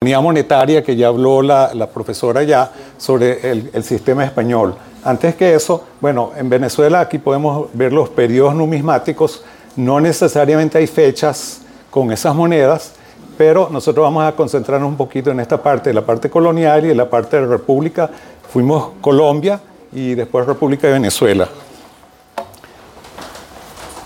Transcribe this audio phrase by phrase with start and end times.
[0.00, 4.76] Unidad monetaria que ya habló la, la profesora ya sobre el, el, sistema español.
[5.02, 9.42] Antes que eso, bueno, en Venezuela aquí podemos ver los periodos numismáticos,
[9.74, 12.92] no necesariamente hay fechas con esas monedas,
[13.36, 17.10] pero nosotros vamos a concentrarnos un poquito en esta parte, la parte colonial y la
[17.10, 18.08] parte de República.
[18.52, 19.60] Fuimos Colombia
[19.92, 21.48] y después República de Venezuela.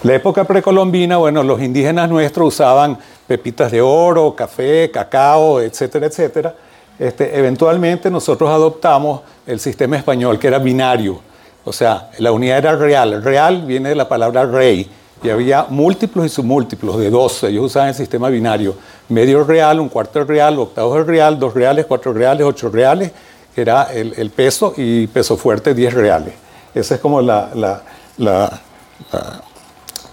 [0.05, 6.55] La época precolombina, bueno, los indígenas nuestros usaban pepitas de oro, café, cacao, etcétera, etcétera.
[6.99, 11.21] Este, eventualmente nosotros adoptamos el sistema español, que era binario.
[11.65, 13.23] O sea, la unidad era real.
[13.23, 14.91] Real viene de la palabra rey.
[15.23, 17.45] Y había múltiplos y submúltiplos de dos.
[17.45, 18.75] Ellos usaban el sistema binario.
[19.09, 23.13] Medio real, un cuarto real, octavos de real, dos reales, cuatro reales, ocho reales,
[23.55, 26.35] era el, peso, y peso fuerte, diez reales.
[26.75, 27.83] Esa es como la, la,
[28.17, 28.61] la,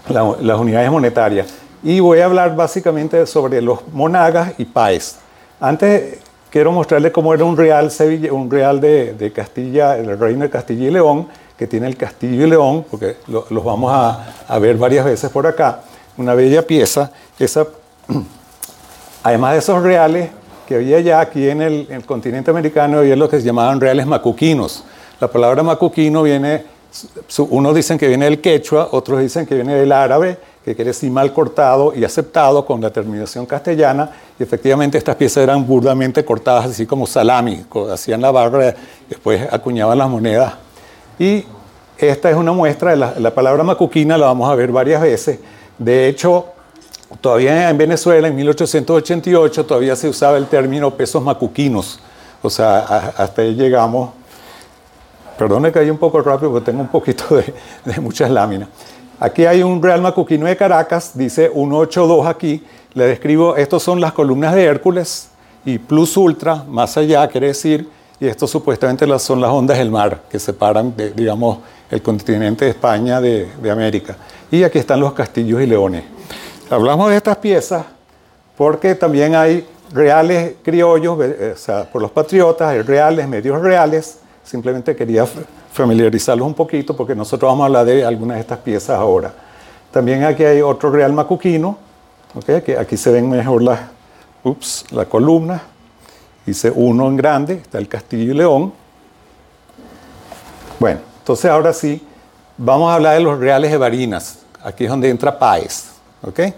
[0.08, 1.46] las unidades monetarias
[1.82, 5.16] y voy a hablar básicamente sobre los monagas y paes.
[5.60, 6.18] Antes
[6.50, 10.50] quiero mostrarles cómo era un real, Sevilla, un real de, de, Castilla, el reino de
[10.50, 14.58] Castilla y León, que tiene el Castillo y León, porque lo, los vamos a, a,
[14.58, 15.82] ver varias veces por acá.
[16.16, 17.12] Una bella pieza.
[17.38, 17.66] Esa,
[19.22, 20.30] además de esos reales
[20.66, 23.80] que había ya aquí en el, en el continente americano, había lo que se llamaban
[23.80, 24.84] reales macuquinos.
[25.20, 26.64] La palabra macuquino viene,
[27.50, 31.10] unos dicen que viene del quechua, otros dicen que viene del árabe, que quiere decir
[31.10, 36.66] mal cortado y aceptado con la terminación castellana, y efectivamente estas piezas eran burdamente cortadas,
[36.66, 38.74] así como salami, hacían la barra,
[39.08, 40.54] después acuñaban las monedas.
[41.18, 41.44] Y
[41.96, 45.38] esta es una muestra de la, la palabra macuquina, la vamos a ver varias veces.
[45.78, 46.46] De hecho,
[47.22, 52.00] todavía en Venezuela, en 1888, todavía se usaba el término pesos macuquinos,
[52.42, 52.80] o sea,
[53.16, 54.10] hasta ahí llegamos.
[55.38, 58.68] Perdone que hay un poco rápido porque tengo un poquito de muchas láminas.
[59.20, 62.64] Aquí hay un Real Macuquino de Caracas, dice 182 aquí.
[62.94, 65.28] Le describo, estos son las columnas de Hércules
[65.62, 67.86] y plus ultra, más allá quiere decir,
[68.18, 71.58] y esto supuestamente son las ondas del mar que separan, de, digamos,
[71.90, 74.16] el continente de España de, de América.
[74.50, 76.02] Y aquí están los castillos y leones.
[76.70, 77.84] Hablamos de estas piezas
[78.56, 84.18] porque también hay reales criollos, o sea, por los patriotas, hay reales, medios reales.
[84.42, 85.26] Simplemente quería
[85.72, 89.32] familiarizarlos un poquito porque nosotros vamos a hablar de algunas de estas piezas ahora.
[89.90, 91.78] También aquí hay otro real macuquino,
[92.34, 92.62] ¿okay?
[92.62, 93.80] que aquí se ven mejor las,
[94.44, 95.62] ups, la columna.
[96.46, 98.72] Dice uno en grande, está el Castillo y León.
[100.78, 102.04] Bueno, entonces ahora sí,
[102.56, 104.40] vamos a hablar de los reales de Barinas.
[104.62, 105.90] Aquí es donde entra Páez.
[106.22, 106.54] ¿okay?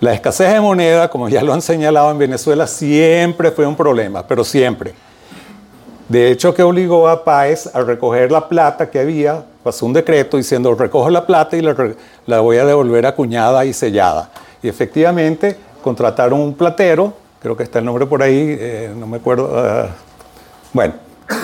[0.00, 4.26] La escasez de moneda, como ya lo han señalado en Venezuela, siempre fue un problema,
[4.26, 4.94] pero siempre.
[6.10, 10.36] De hecho, que obligó a Páez a recoger la plata que había, pasó un decreto
[10.36, 14.28] diciendo, recojo la plata y la, voy a devolver acuñada y sellada.
[14.60, 19.18] Y efectivamente contrataron un platero, creo que está el nombre por ahí, eh, no me
[19.18, 19.86] acuerdo, uh,
[20.72, 20.94] bueno,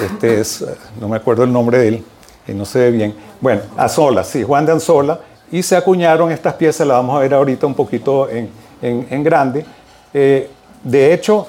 [0.04, 0.66] este es,
[1.00, 2.04] no me acuerdo el nombre de él,
[2.48, 3.14] y no se ve bien.
[3.40, 5.20] Bueno, Anzola, sí, Juan de Anzola,
[5.52, 9.64] y se acuñaron estas piezas, las vamos a ver ahorita un poquito en grande.
[10.12, 10.50] Eh,
[10.82, 11.46] de hecho,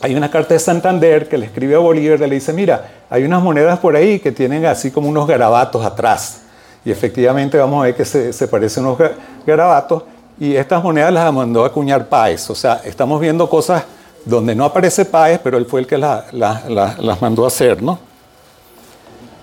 [0.00, 3.24] hay una carta de Santander que le escribe a Bolívar y le dice, mira, hay
[3.24, 6.42] unas monedas por ahí que tienen así como unos garabatos atrás.
[6.84, 8.98] Y efectivamente vamos a ver que se, se parecen unos
[9.46, 10.04] garabatos.
[10.38, 12.48] Y estas monedas las mandó a acuñar Páez.
[12.50, 13.84] O sea, estamos viendo cosas
[14.24, 17.48] donde no aparece Páez, pero él fue el que la, la, la, las mandó a
[17.48, 17.98] hacer, ¿no?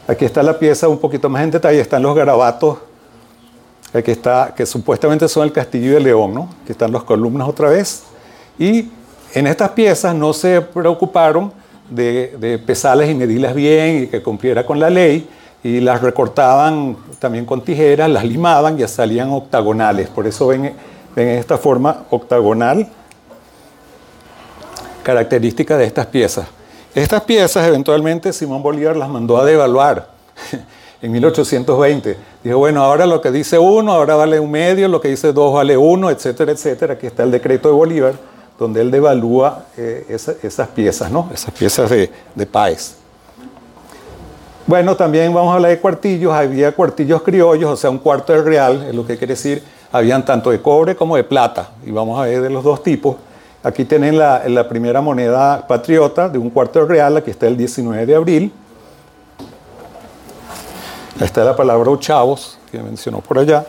[0.08, 2.78] Aquí está la pieza un poquito más en detalle, están los garabatos,
[3.92, 6.50] aquí está, que supuestamente son el Castillo de León, ¿no?
[6.62, 8.04] Aquí están las columnas otra vez.
[8.60, 8.90] Y
[9.36, 11.52] en estas piezas no se preocuparon
[11.90, 15.28] de, de, pesarlas y medirlas bien y que cumpliera con la ley
[15.62, 20.08] y las recortaban también con tijeras, las limaban y salían octagonales.
[20.08, 20.74] Por eso ven,
[21.14, 22.88] ven esta forma octagonal
[25.04, 26.48] característica de estas piezas.
[26.96, 30.12] Estas piezas eventualmente Simón Bolívar las mandó a devaluar
[31.02, 32.18] en 1820.
[32.42, 35.54] Dijo, bueno, ahora lo que dice uno, ahora vale un medio, lo que dice dos
[35.54, 36.94] vale uno, etcétera, etcétera.
[36.94, 41.30] Aquí está el decreto de Bolívar donde él devalúa eh, esa, esas piezas, ¿no?
[41.34, 42.48] Esas piezas de, de.
[44.66, 46.34] Bueno, también vamos a hablar de cuartillos.
[46.34, 49.64] Había cuartillos criollos, o sea, un cuarto de real, es lo que quiere decir.
[49.92, 53.16] Habían tanto de cobre como de plata, y vamos a ver de los dos tipos.
[53.64, 57.58] Aquí tienen la, la primera moneda patriota de un cuarto de real, aquí está el
[57.58, 58.54] 19 de abril.
[61.20, 63.66] Ahí está la palabra ochavos, que mencionó por allá.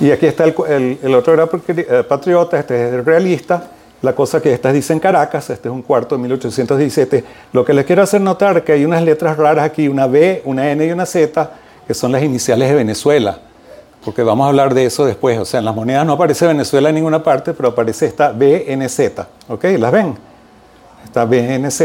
[0.00, 3.64] Y aquí está el, otro era eh, patriota, este es el realista.
[4.00, 7.22] La cosa que estas dicen Caracas, este es un cuarto de 1817.
[7.52, 10.40] Lo que les quiero hacer notar es que hay unas letras raras aquí, una B,
[10.46, 11.50] una N y una Z,
[11.86, 13.40] que son las iniciales de Venezuela.
[14.02, 15.38] Porque vamos a hablar de eso después.
[15.38, 19.00] O sea, en las monedas no aparece Venezuela en ninguna parte, pero aparece esta BNZ.
[19.48, 19.64] ¿Ok?
[19.78, 20.16] ¿Las ven?
[21.04, 21.82] Esta BNZ.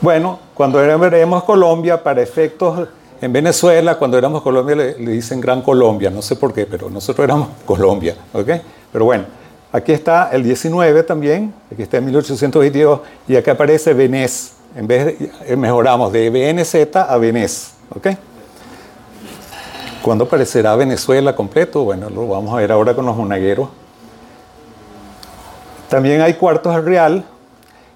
[0.00, 2.88] Bueno, cuando veremos Colombia, para efectos
[3.20, 7.24] en Venezuela, cuando éramos Colombia, le, dicen Gran Colombia, no sé por qué, pero nosotros
[7.24, 8.48] éramos Colombia, ¿ok?
[8.92, 9.24] Pero bueno,
[9.72, 15.06] aquí está el 19 también, aquí está en 1822, y aquí aparece Venez, en vez
[15.06, 17.74] de, eh, mejoramos de BNZ a Venez.
[20.02, 21.84] ¿Cuándo aparecerá Venezuela completo?
[21.84, 23.68] Bueno, lo vamos a ver ahora con los monagueros.
[25.90, 27.24] También hay cuartos al real.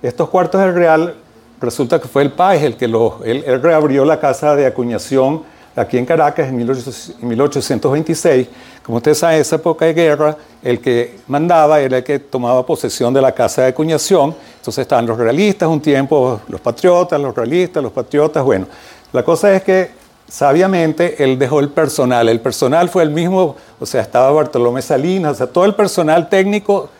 [0.02, 1.14] Estos cuartos al real
[1.64, 3.20] Resulta que fue el país el que lo,
[3.62, 5.42] reabrió la casa de acuñación
[5.74, 8.48] aquí en Caracas en 1826.
[8.82, 12.64] Como ustedes saben, en esa época de guerra, el que mandaba era el que tomaba
[12.66, 14.34] posesión de la casa de acuñación.
[14.56, 18.44] Entonces estaban los realistas un tiempo, los patriotas, los realistas, los patriotas.
[18.44, 18.66] Bueno,
[19.12, 19.90] la cosa es que
[20.28, 22.28] sabiamente él dejó el personal.
[22.28, 26.28] El personal fue el mismo, o sea, estaba Bartolomé Salinas, o sea, todo el personal
[26.28, 26.90] técnico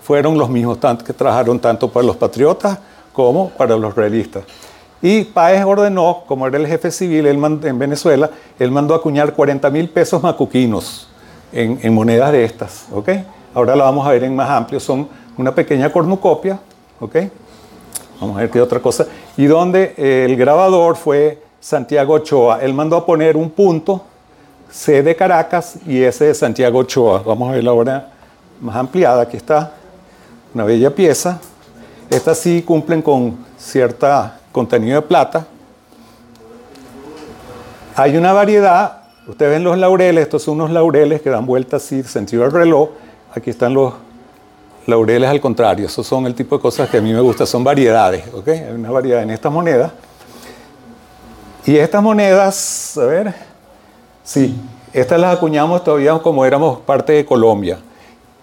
[0.00, 2.78] fueron los mismos que trabajaron tanto para los patriotas
[3.12, 4.44] como para los realistas.
[5.00, 9.88] Y Páez ordenó, como era el jefe civil en Venezuela, él mandó acuñar 40 mil
[9.88, 11.08] pesos macuquinos
[11.52, 12.86] en, monedas de estas.
[12.92, 13.08] ¿ok?
[13.54, 14.80] Ahora la vamos a ver en más amplio.
[14.80, 16.58] Son una pequeña cornucopia.
[17.00, 17.16] ¿ok?
[18.20, 19.06] Vamos a ver qué otra cosa.
[19.36, 22.60] Y donde eh, el grabador fue Santiago Ochoa.
[22.62, 24.02] Él mandó a poner un punto,
[24.70, 27.22] C de Caracas y S de Santiago Ochoa.
[27.24, 28.12] Vamos a ver ahora
[28.60, 29.22] más ampliada.
[29.22, 29.72] Aquí está
[30.54, 31.40] una bella pieza.
[32.12, 35.46] Estas sí cumplen con cierta contenido de plata.
[37.96, 42.02] Hay una variedad, ustedes ven los laureles, estos son unos laureles que dan vueltas así,
[42.02, 42.90] sentido del reloj.
[43.34, 43.94] Aquí están los
[44.86, 47.64] laureles al contrario, esos son el tipo de cosas que a mí me gustan, son
[47.64, 48.48] variedades, ¿ok?
[48.48, 49.90] Hay una variedad en estas monedas.
[51.64, 53.34] Y estas monedas, a ver,
[54.22, 54.54] sí,
[54.92, 57.78] estas las acuñamos todavía como éramos parte de Colombia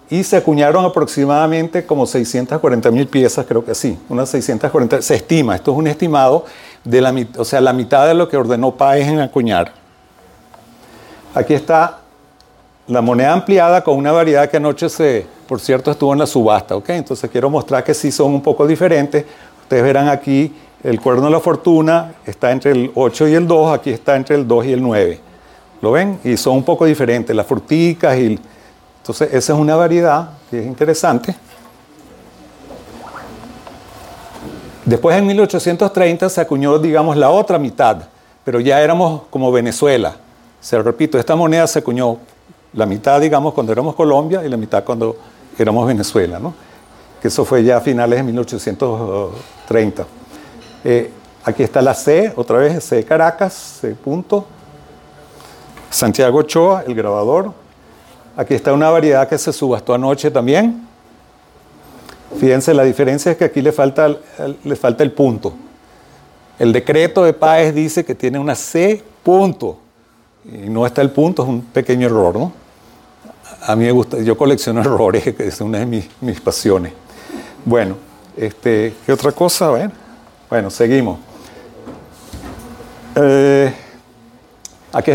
[0.10, 5.56] y se acuñaron aproximadamente como 640 mil piezas, creo que sí, unas 640, se estima,
[5.56, 6.46] esto es un estimado,
[6.84, 9.74] de la, o sea, la mitad de lo que ordenó Páez en acuñar.
[11.36, 12.00] Aquí está
[12.88, 16.76] la moneda ampliada con una variedad que anoche se, por cierto, estuvo en la subasta,
[16.76, 16.90] ¿ok?
[16.90, 19.26] Entonces quiero mostrar que sí son un poco diferentes.
[19.62, 20.52] Ustedes verán aquí
[20.84, 24.36] el cuerno de la fortuna está entre el 8 y el 2, aquí está entre
[24.38, 25.20] el 2 y el 9.
[25.82, 26.20] ¿Lo ven?
[26.24, 28.40] Y son un poco diferentes, las fruticas y
[29.02, 31.36] entonces, esa es una variedad que es interesante.
[34.86, 38.04] Después, en 1830, se acuñó, digamos, la otra mitad,
[38.44, 40.16] pero ya éramos como Venezuela.
[40.60, 42.18] Se repito, esta moneda se acuñó
[42.74, 45.16] la mitad, digamos, cuando éramos Colombia y la mitad cuando
[45.58, 46.54] éramos Venezuela, ¿no?
[47.22, 50.06] Que eso fue ya a finales de 1830.
[50.84, 51.12] Eh,
[51.44, 54.46] aquí está la C, otra vez C Caracas, C punto.
[55.90, 57.52] Santiago Ochoa, el grabador,
[58.40, 60.88] Aquí está una variedad que se subastó anoche también.
[62.40, 64.16] Fíjense, la diferencia es que aquí le falta,
[64.64, 65.52] le falta el punto.
[66.58, 69.80] El decreto de Páez dice que tiene una C punto.
[70.46, 72.54] Y no está el punto, es un pequeño error, ¿no?
[73.68, 76.94] A mí me gusta, yo colecciono errores, que es una de mis, pasiones.
[77.66, 77.98] Bueno,
[78.38, 79.68] este, ¿qué otra cosa?
[79.76, 79.92] A.
[80.50, 81.20] Bueno, seguimos.
[83.18, 83.74] Eh,
[84.92, 85.12] Aquí,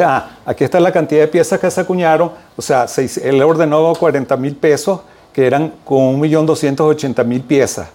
[0.64, 2.30] está la cantidad de piezas que se acuñaron.
[2.56, 2.86] O sea,
[3.22, 5.00] él ordenó 40 mil pesos,
[5.32, 7.88] que eran con 1.280.000 piezas.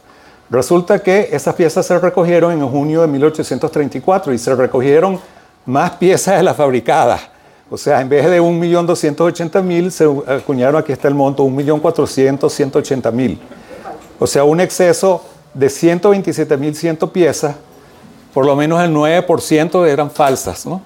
[0.50, 5.20] Resulta que esas piezas se recogieron en junio de 1834 y se recogieron
[5.66, 7.22] más piezas de las fabricadas.
[7.70, 13.38] O sea, en vez de 1.280.000, se acuñaron, aquí está el monto, 1.400.180.000.
[14.18, 17.56] O sea, un exceso de 127.100 piezas,
[18.34, 20.82] por lo menos el 9% eran falsas, ¿no?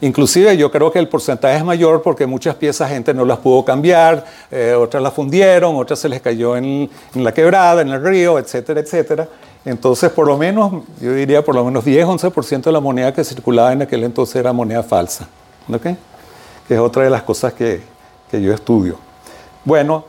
[0.00, 3.64] Inclusive yo creo que el porcentaje es mayor porque muchas piezas gente no las pudo
[3.64, 8.38] cambiar, eh, otras las fundieron, otras se les cayó en, la quebrada, en el río,
[8.38, 9.26] etcétera, etcétera.
[9.64, 13.24] Entonces, por lo menos, yo diría por lo menos 10, 11% de la moneda que
[13.24, 15.28] circulaba en aquel entonces era moneda falsa.
[15.72, 15.96] ¿okay?
[16.68, 17.80] Que es otra de las cosas que,
[18.30, 18.98] que yo estudio.
[19.64, 20.04] Bueno,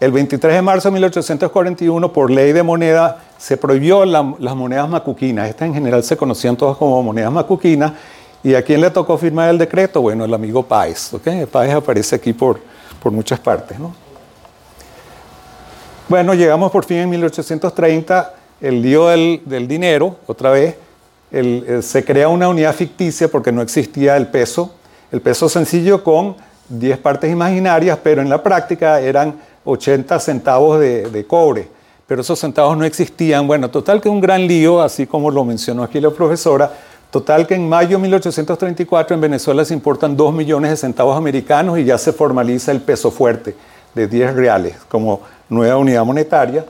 [0.00, 5.48] el 23 de marzo de 1841, por ley de moneda, se prohibió las monedas macuquinas.
[5.48, 7.92] Estas en general se conocían todas como monedas macuquinas
[8.44, 10.00] ¿Y a quién le tocó firmar el decreto?
[10.00, 11.14] Bueno, el amigo Páez.
[11.14, 11.46] ¿okay?
[11.46, 12.60] Páez aparece aquí por,
[13.02, 13.78] por muchas partes.
[13.78, 13.94] ¿no?
[16.08, 20.76] Bueno, llegamos por fin en 1830, el lío del, del dinero, otra vez,
[21.80, 24.74] se crea una unidad ficticia porque no existía el peso,
[25.10, 26.36] el peso sencillo con
[26.68, 31.68] 10 partes imaginarias, pero en la práctica eran 80 centavos de, de cobre,
[32.06, 33.46] pero esos centavos no existían.
[33.46, 36.70] Bueno, total que un gran lío, así como lo mencionó aquí la profesora,
[37.12, 41.78] Total que en mayo de 1834 en Venezuela se importan 2 millones de centavos americanos
[41.78, 43.54] y ya se formaliza el peso fuerte
[43.94, 46.64] de 10 reales como nueva unidad monetaria.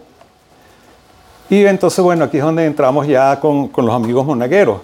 [1.49, 4.80] Y entonces, bueno, aquí es donde entramos ya con, los amigos monagueros.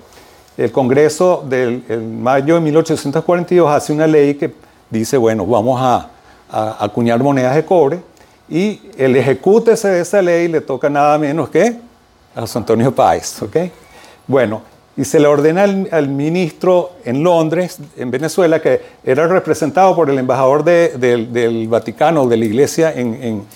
[0.57, 1.83] El Congreso del
[2.21, 4.55] mayo de 1842 hace una ley que
[4.91, 6.09] dice, bueno, vamos a,
[6.79, 8.01] acuñar monedas de cobre
[8.49, 11.81] y el ejecútese de esa ley le toca nada menos que
[12.35, 13.57] a José Antonio Páez, ¿ok?
[14.27, 14.63] Bueno,
[14.99, 20.19] y se le ordena al, ministro en Londres, en Venezuela, que era representado por el
[20.19, 23.47] embajador del Vaticano, de la iglesia en,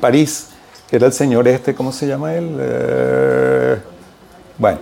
[0.00, 0.50] París,
[0.88, 2.56] que era el señor este, ¿cómo se llama él?
[2.56, 3.78] Eh,
[4.58, 4.78] bueno,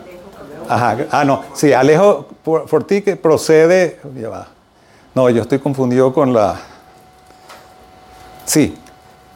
[0.69, 2.27] ajá, ah, no, sí, Alejo
[2.67, 3.99] Fortí que procede,
[5.15, 6.61] no, yo estoy confundido con la,
[8.45, 8.77] sí,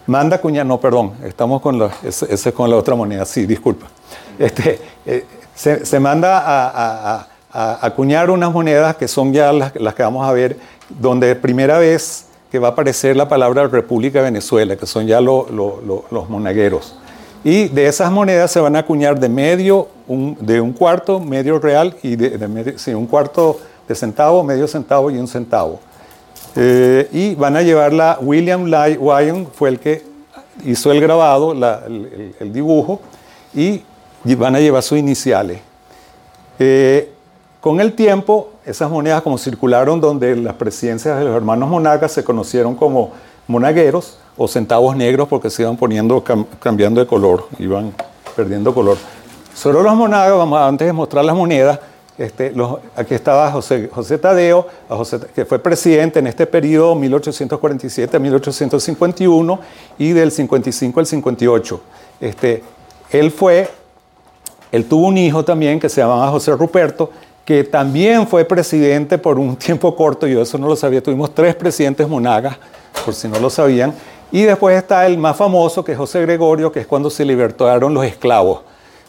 [0.06, 3.86] manda cuña, no, perdón, estamos con la, ese, es con la otra moneda, sí, disculpa.
[4.40, 7.26] Este, eh, se, manda a,
[7.82, 10.56] acuñar unas monedas que son ya las, que vamos a ver,
[10.88, 15.20] donde primera vez que va a aparecer la palabra República de Venezuela, que son ya
[15.20, 16.96] los monagueros.
[17.44, 21.94] Y de esas monedas se van a acuñar de medio, de un cuarto, medio real,
[22.02, 25.80] y de, un cuarto de centavo, medio centavo y un centavo.
[26.56, 30.02] Eh, y van a llevarla, William Lyon fue el que
[30.64, 33.00] hizo el grabado, el, dibujo,
[33.54, 33.82] y
[34.24, 35.60] van a llevar sus iniciales.
[36.58, 37.12] Eh,
[37.60, 42.24] con el tiempo, esas monedas como circularon donde las presidencias de los hermanos monagas se
[42.24, 43.12] conocieron como
[43.46, 46.24] monagueros o centavos negros porque se iban poniendo,
[46.58, 47.92] cambiando de color, iban
[48.34, 48.96] perdiendo color.
[49.54, 51.80] Sobre los monagas, vamos antes de mostrar las monedas,
[52.16, 52.54] este,
[52.96, 54.66] aquí estaba José, José Tadeo,
[55.34, 59.60] que fue presidente en este periodo 1847 a 1851
[59.98, 61.80] y del 55 al 58.
[62.20, 62.62] Este,
[63.10, 63.68] él fue
[64.72, 67.10] él tuvo un hijo también que se llamaba José Ruperto,
[67.44, 71.54] que también fue presidente por un tiempo corto, yo eso no lo sabía, tuvimos tres
[71.54, 72.56] presidentes monagas,
[73.04, 73.94] por si no lo sabían,
[74.32, 77.92] y después está el más famoso, que es José Gregorio, que es cuando se libertaron
[77.92, 78.60] los esclavos.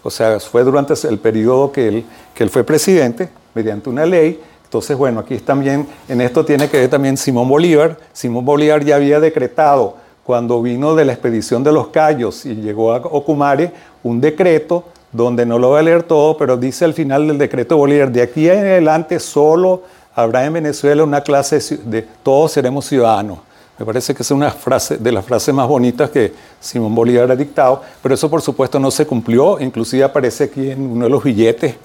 [0.04, 4.42] O sea, fue durante el periodo que él, que él fue presidente, mediante una ley.
[4.64, 7.98] Entonces, bueno, aquí también, en esto tiene que ver también Simón Bolívar.
[8.14, 12.94] Simón Bolívar ya había decretado, cuando vino de la expedición de los Cayos y llegó
[12.94, 13.72] a Ocumare,
[14.04, 17.76] un decreto donde no lo voy a leer todo, pero dice al final del decreto
[17.76, 19.84] de Bolívar, de aquí en adelante solo
[20.16, 23.40] habrá en Venezuela una clase de todos seremos ciudadanos.
[23.78, 27.36] Me parece que es una frase de las frases más bonitas que Simón Bolívar ha
[27.36, 31.24] dictado, pero eso por supuesto no se cumplió, inclusive aparece aquí en uno de los
[31.24, 31.76] billetes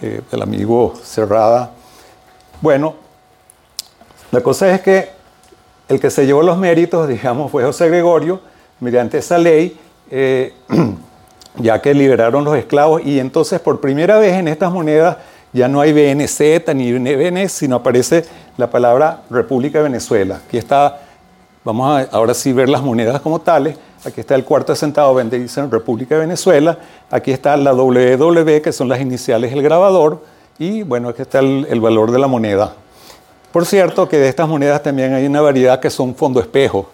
[0.00, 1.72] eh, del amigo Cerrada.
[2.60, 2.94] Bueno,
[4.30, 5.08] la cosa es que
[5.88, 8.40] el que se llevó los méritos, digamos, fue José Gregorio,
[8.78, 9.76] mediante esa ley.
[10.10, 10.54] Eh,
[11.56, 15.16] ya que liberaron los esclavos y entonces por primera vez en estas monedas
[15.52, 16.40] ya no hay BNZ
[16.74, 18.24] ni BN, sino aparece
[18.56, 20.40] la palabra República de Venezuela.
[20.46, 21.00] Aquí está,
[21.64, 23.76] vamos a ahora sí ver las monedas como tales.
[24.04, 26.78] Aquí está el cuarto centavo, donde dicen República de Venezuela.
[27.10, 30.22] Aquí está la WW, que son las iniciales del grabador.
[30.58, 32.74] Y bueno, aquí está el, el valor de la moneda.
[33.50, 36.88] Por cierto, que de estas monedas también hay una variedad que son fondo espejo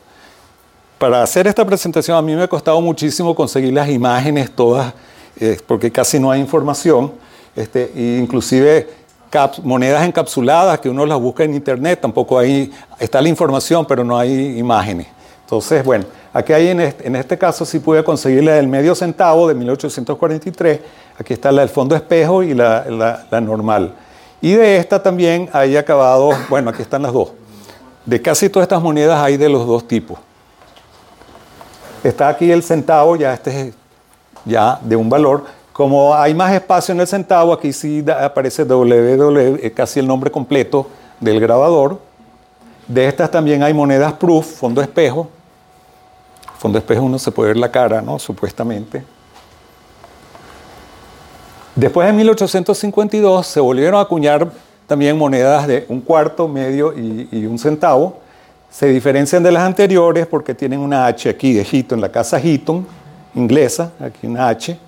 [0.98, 4.94] para hacer esta presentación a mí me ha costado muchísimo conseguir las imágenes todas,
[5.38, 7.12] eh, porque casi no hay información,
[7.54, 8.88] este, inclusive
[9.62, 14.16] monedas encapsuladas que uno las busca en internet, tampoco hay, está la información, pero no
[14.16, 15.08] hay imágenes.
[15.42, 18.94] Entonces, bueno, aquí hay en este, en este caso sí pude conseguir la del medio
[18.94, 20.80] centavo de 1843,
[21.18, 23.94] aquí está la del fondo espejo y la, la normal.
[24.40, 27.32] Y de esta también hay acabado, bueno, aquí están las dos.
[28.06, 30.18] De casi todas estas monedas hay de los dos tipos.
[32.06, 33.74] Está aquí el centavo, ya este es
[34.44, 35.44] ya de un valor.
[35.72, 40.86] Como hay más espacio en el centavo, aquí sí aparece WW, casi el nombre completo
[41.18, 41.98] del grabador.
[42.86, 45.28] De estas también hay monedas proof, fondo espejo.
[46.58, 48.20] Fondo espejo uno se puede ver la cara, ¿no?
[48.20, 49.02] Supuestamente.
[51.74, 54.48] Después de 1852 se volvieron a acuñar
[54.86, 58.20] también monedas de un cuarto, medio y un centavo.
[58.76, 62.86] Se diferencian de las anteriores porque tienen una H aquí de Heaton, la casa Heaton
[63.34, 64.78] inglesa, aquí una H.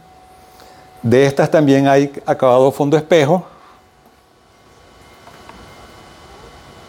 [1.02, 3.47] De estas también hay acabado fondo espejo.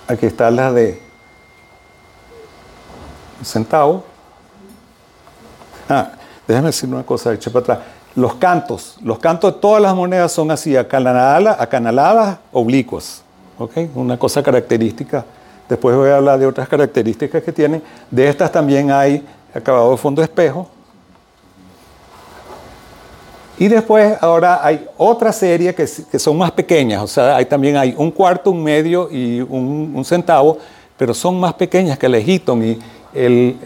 [0.09, 1.01] Aquí está la de
[3.45, 4.03] centavo.
[5.87, 6.11] Ah,
[6.45, 7.79] déjame decir una cosa, eche para atrás.
[8.13, 13.23] Los cantos, los cantos de todas las monedas son así, acanaladas, acanaladas oblicuas.
[13.57, 13.77] ¿ok?
[13.95, 15.23] Una cosa característica.
[15.69, 17.83] Después voy a hablar de otras características que tienen.
[18.09, 19.23] De estas también hay
[19.53, 20.67] acabado de fondo espejo.
[23.59, 28.09] Y después ahora hay otra serie que, son más pequeñas, o sea, también hay un
[28.09, 30.57] cuarto, un medio y un, centavo,
[30.97, 32.63] pero son más pequeñas que el Egiton.
[32.63, 32.79] Y
[33.13, 33.57] el,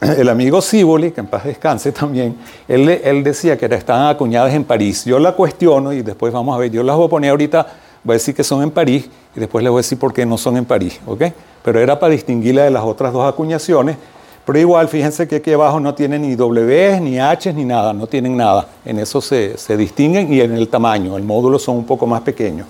[0.00, 2.36] el, el amigo Siboli, que en paz descanse también,
[2.66, 5.04] él, él decía que estaban acuñadas en París.
[5.04, 7.66] Yo la cuestiono y después vamos a ver, yo las voy a poner ahorita,
[8.08, 10.26] voy a decir que son en París y después les voy a decir por qué
[10.26, 11.24] no son en París, ¿ok?
[11.62, 13.96] Pero era para distinguirla de las otras dos acuñaciones
[14.48, 18.06] pero igual, fíjense que aquí abajo no tienen ni W, ni H, ni nada, no
[18.06, 18.66] tienen nada.
[18.82, 22.22] En eso se, se, distinguen y en el tamaño, el módulo son un poco más
[22.22, 22.66] pequeños.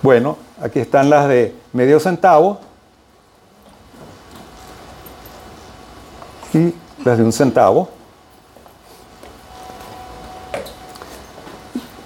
[0.00, 2.60] Bueno, aquí están las de medio centavo
[6.54, 6.72] y
[7.04, 7.90] las de un centavo.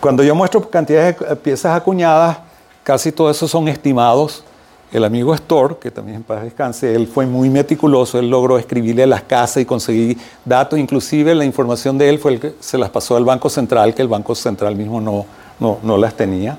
[0.02, 2.38] Cuando yo muestro cantidades de piezas acuñadas,
[2.82, 4.42] casi todo eso son estimados.
[4.90, 9.04] El amigo Storr, que también en paz descanse, él fue muy meticuloso, él logró escribirle
[9.04, 12.78] a las casas y conseguir datos, inclusive la información de él fue el que se
[12.78, 15.24] las pasó al Banco Central, que el Banco Central mismo no,
[15.60, 16.58] no, no las tenía.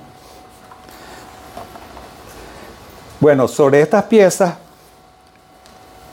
[3.20, 4.56] Bueno, sobre estas piezas,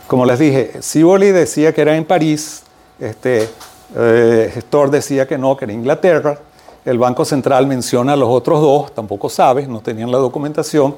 [0.08, 2.64] como les dije, Siboli decía que era en París,
[2.98, 3.48] este,
[3.94, 6.36] eh, decía que no, que era Inglaterra,
[6.84, 10.94] el Banco Central menciona a los otros dos, tampoco sabe, no tenían la documentación,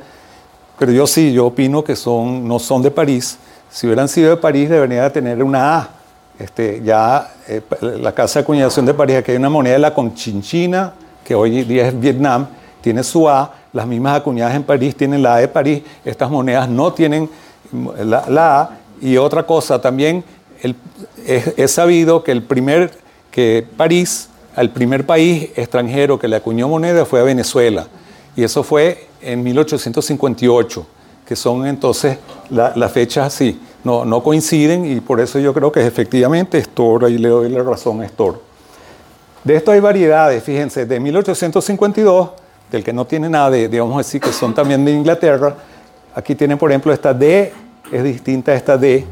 [0.79, 3.39] pero yo sí, yo opino que son, no son de París.
[3.71, 5.89] Si hubieran sido de París, debería de tener una A.
[6.39, 9.95] Este, ya eh, la Casa de Acuñación de París, aquí hay una moneda de la
[9.95, 12.49] Conchinchina, que hoy día es Vietnam,
[12.81, 13.53] tiene su A.
[13.73, 15.83] Las mismas acuñadas en París tienen la A de París.
[16.05, 17.31] Estas monedas no tienen
[18.05, 18.71] la, la A.
[19.01, 20.25] Y otra cosa, también
[20.61, 20.77] el,
[21.27, 22.93] es, es, sabido que el primer,
[23.31, 27.87] que París, el primer país extranjero que le acuñó moneda fue a Venezuela.
[28.37, 30.87] Y eso fue en 1858,
[31.27, 32.19] que son entonces
[32.51, 36.69] las la fechas así, no, no coinciden y por eso yo creo que efectivamente es
[36.69, 38.43] toro, y le doy la razón a toro.
[39.45, 42.31] De esto hay variedades, fíjense, de 1852,
[42.71, 45.57] del que no tiene nada de, digamos decir, que son también de Inglaterra,
[46.15, 47.53] aquí tienen por ejemplo esta D,
[47.91, 49.05] es distinta a esta D,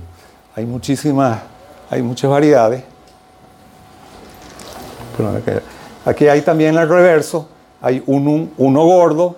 [0.55, 1.41] hay muchísimas,
[1.91, 2.85] hay muchas variedades.
[6.05, 7.49] Aquí hay también el reverso,
[7.81, 9.37] hay un, un, uno gordo,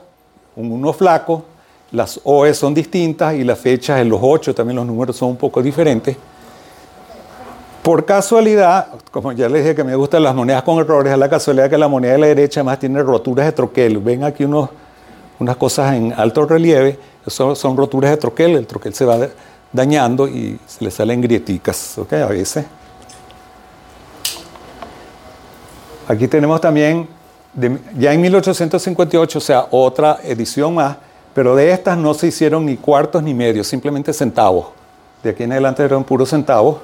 [0.57, 1.45] un uno flaco,
[1.93, 5.37] las OE son distintas y las fechas en los 8 también los números son un
[5.37, 6.17] poco diferentes.
[7.83, 11.29] Por casualidad, como ya les dije que me gustan las monedas con errores, es la
[11.29, 13.99] casualidad que la moneda de la derecha además tiene roturas de troquel.
[13.99, 14.71] Ven aquí unos,
[15.41, 19.19] unas cosas en alto relieve, son, son roturas de troquel, el troquel se va
[19.73, 22.13] dañando y se le salen grieticas, ¿ok?
[22.13, 22.65] A veces.
[26.13, 27.09] Aquí tenemos también
[27.97, 30.99] ya en 1858, o sea, otra edición más,
[31.33, 34.67] pero de estas no se hicieron ni cuartos ni medios, simplemente centavos.
[35.23, 36.83] De aquí en adelante eran puros centavos,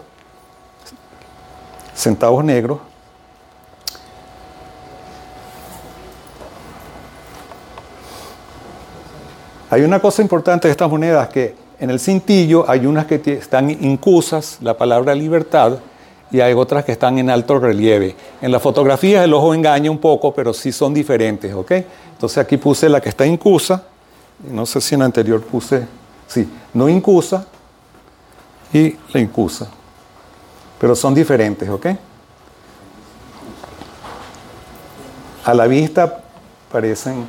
[1.94, 2.78] centavos negros.
[9.68, 13.68] Hay una cosa importante de estas monedas que en el cintillo hay unas que están
[13.68, 15.80] incusas, la palabra libertad,
[16.30, 18.14] y hay otras que están en alto relieve.
[18.40, 21.72] En las fotografías el ojo engaña un poco, pero sí son diferentes, ¿ok?
[22.12, 23.82] Entonces aquí puse la que está incusa,
[24.50, 25.86] no sé si en la anterior puse,
[26.26, 27.46] sí, no incusa
[28.72, 29.68] y la incusa,
[30.78, 31.86] pero son diferentes, ¿ok?
[35.44, 36.20] A la vista
[36.70, 37.26] parecen...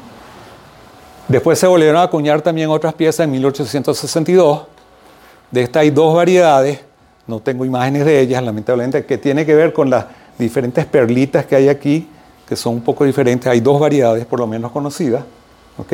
[1.29, 4.61] Después se volvieron a acuñar también otras piezas en 1862.
[5.51, 6.88] De estas hay dos variedades
[7.29, 10.05] no tengo imágenes de ellas, lamentablemente, que tiene que ver con las
[10.37, 12.09] diferentes perlitas que hay aquí,
[12.47, 13.47] que son un poco diferentes.
[13.47, 15.23] Hay dos variedades, por lo menos conocidas.
[15.77, 15.93] ¿ok?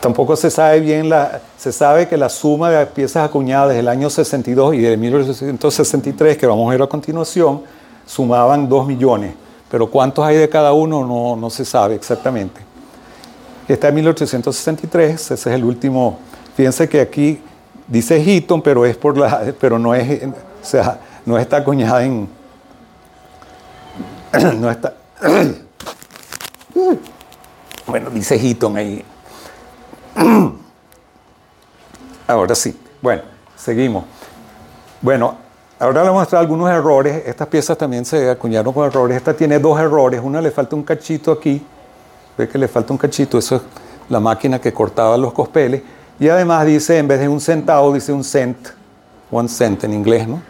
[0.00, 4.10] Tampoco se sabe bien, la, se sabe que la suma de piezas acuñadas del año
[4.10, 7.62] 62 y de 1863, que vamos a ver a continuación,
[8.04, 9.34] sumaban 2 millones.
[9.70, 12.60] Pero cuántos hay de cada uno no, no se sabe exactamente.
[13.66, 16.18] Está en 1863, ese es el último.
[16.56, 17.40] Fíjense que aquí
[17.86, 22.28] Dice Hitton, pero es por la, pero no es, o sea, no está acuñada en,
[24.60, 24.94] no está,
[27.86, 29.04] bueno, dice Hitton ahí.
[32.26, 33.22] Ahora sí, bueno,
[33.56, 34.04] seguimos.
[35.00, 35.36] Bueno,
[35.80, 37.24] ahora le voy a mostrar algunos errores.
[37.26, 39.16] Estas piezas también se acuñaron con errores.
[39.16, 40.20] Esta tiene dos errores.
[40.22, 41.60] Una le falta un cachito aquí.
[42.38, 43.36] Ve que le falta un cachito.
[43.36, 43.62] Eso es
[44.08, 45.82] la máquina que cortaba los cospeles.
[46.20, 48.56] Y además dice, en vez de un centavo, dice un cent,
[49.30, 50.40] one cent en inglés, ¿no?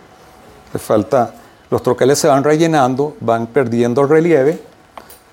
[0.72, 1.32] Le falta,
[1.70, 4.60] los troqueles se van rellenando, van perdiendo relieve.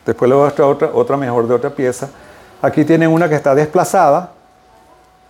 [0.05, 2.09] Después le voy a mostrar otra, otra mejor de otra pieza.
[2.61, 4.33] Aquí tienen una que está desplazada,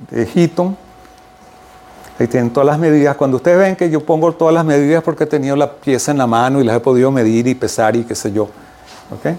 [0.10, 0.76] de Heaton.
[2.20, 3.16] Ahí tienen todas las medidas.
[3.16, 6.18] Cuando ustedes ven que yo pongo todas las medidas porque he tenido la pieza en
[6.18, 8.44] la mano y las he podido medir y pesar y qué sé yo.
[9.12, 9.36] ¿Ok?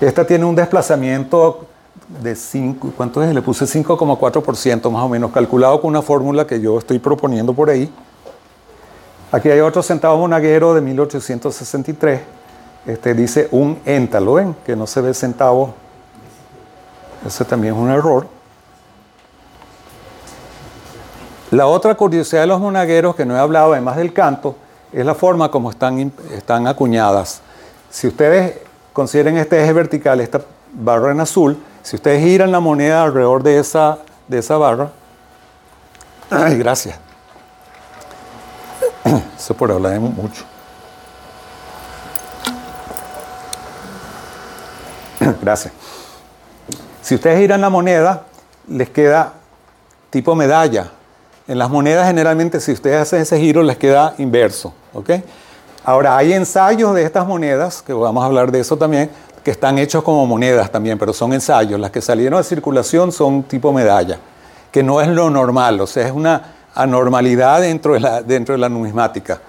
[0.00, 1.66] Esta tiene un desplazamiento
[2.08, 3.34] de 5, ¿cuánto es?
[3.34, 7.70] Le puse 5,4% más o menos, calculado con una fórmula que yo estoy proponiendo por
[7.70, 7.92] ahí.
[9.32, 12.20] Aquí hay otro centavo monaguero de 1863.
[12.86, 14.56] Este dice un éntalo, ¿ven?
[14.64, 15.74] Que no se ve centavo.
[17.26, 18.28] Ese también es un error.
[21.50, 24.56] La otra curiosidad de los monagueros que no he hablado, además del canto,
[24.92, 27.40] es la forma como están, están acuñadas.
[27.90, 28.58] Si ustedes
[28.92, 30.40] consideren este eje vertical, esta
[30.72, 34.90] barra en azul, si ustedes giran la moneda alrededor de esa, de esa barra,
[36.30, 36.98] ay, gracias.
[39.38, 40.42] Eso por hablar mucho.
[45.40, 45.72] Gracias.
[47.02, 48.24] Si ustedes giran la moneda,
[48.66, 49.34] les queda
[50.10, 50.90] tipo medalla.
[51.46, 54.74] En las monedas generalmente si ustedes hacen ese giro les queda inverso.
[55.84, 59.08] Ahora hay ensayos de estas monedas, que vamos a hablar de eso también,
[59.46, 61.78] que están hechos como monedas también, pero son ensayos.
[61.78, 64.18] Las que salieron de circulación son tipo medalla,
[64.72, 68.58] que no es lo normal, o sea, es una anormalidad dentro de la, dentro de
[68.58, 69.40] la numismática.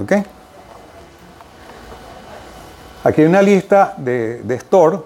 [0.00, 0.12] ¿ok?
[3.02, 4.98] Aquí hay una lista de, de store,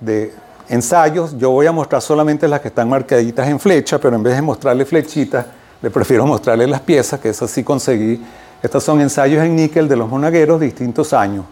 [0.00, 0.34] de
[0.68, 1.38] ensayos.
[1.38, 4.42] Yo voy a mostrar solamente las que están marcaditas en flecha, pero en vez de
[4.42, 5.46] mostrarle flechitas,
[5.80, 8.20] le prefiero mostrarle las piezas, que esas sí conseguí.
[8.60, 11.44] Estos son ensayos en níquel de los monagueros distintos años.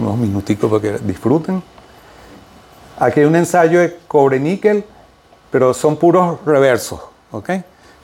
[0.00, 1.62] Unos minuticos para que disfruten.
[2.98, 4.82] Aquí hay un ensayo de cobre-níquel,
[5.50, 7.00] pero son puros reversos.
[7.30, 7.50] ¿ok?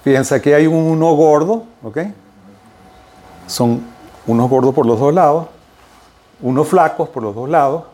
[0.04, 1.64] Fíjense, aquí hay uno gordo.
[1.82, 1.98] ¿ok?
[3.46, 3.80] Son
[4.26, 5.46] unos gordos por los dos lados,
[6.42, 7.84] unos flacos por los dos lados.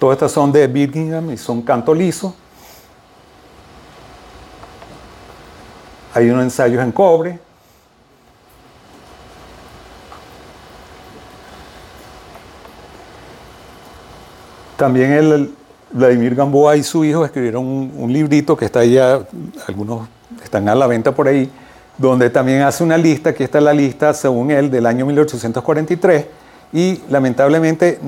[0.00, 2.34] Todas estas son de Birmingham y son canto liso.
[6.12, 7.38] Hay unos ensayos en cobre.
[14.78, 15.50] También el
[15.90, 19.18] Vladimir Gamboa y su hijo escribieron un, librito que está ya,
[19.66, 20.06] algunos
[20.40, 21.50] están a la venta por ahí,
[21.96, 26.26] donde también hace una lista, aquí está la lista según él del año 1843
[26.72, 27.98] y lamentablemente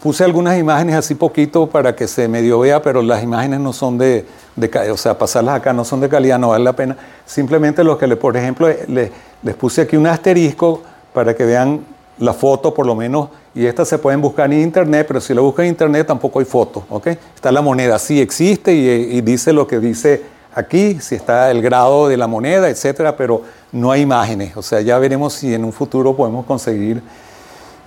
[0.00, 3.98] puse algunas imágenes así poquito para que se medio vea, pero las imágenes no son
[3.98, 6.96] de, de o sea, pasarlas acá no son de calidad, no vale la pena.
[7.26, 9.10] Simplemente los que, le, por ejemplo, le,
[9.42, 11.80] les puse aquí un asterisco para que vean
[12.22, 15.42] la foto por lo menos, y estas se pueden buscar en internet, pero si lo
[15.42, 17.08] buscan en internet tampoco hay foto, ¿ok?
[17.34, 20.22] Está la moneda, sí existe y, dice lo que dice
[20.54, 24.56] aquí, si está el grado de la moneda, etcétera, pero no hay imágenes.
[24.56, 27.02] O sea, ya veremos si en un futuro podemos conseguir.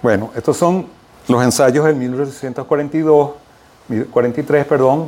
[0.01, 0.87] Bueno, estos son
[1.29, 3.29] los ensayos del 1842,
[4.11, 5.07] 43, perdón,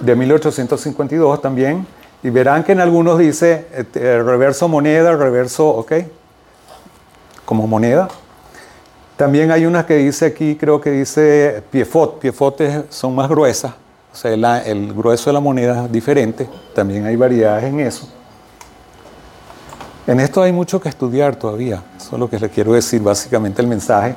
[0.00, 1.86] de 1852 también.
[2.22, 5.92] Y verán que en algunos dice eh, reverso moneda, reverso, ok,
[7.44, 8.08] como moneda.
[9.16, 12.18] También hay unas que dice aquí, creo que dice piefot.
[12.18, 13.72] Piefotes son más gruesas,
[14.12, 18.08] o sea, el grueso de la moneda es diferente, también hay variedades en eso.
[20.06, 23.62] En esto hay mucho que estudiar todavía, eso es lo que le quiero decir, básicamente
[23.62, 24.14] el mensaje.